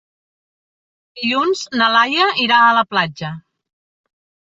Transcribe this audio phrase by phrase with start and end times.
[1.19, 3.31] Dilluns na Laia irà a la platja.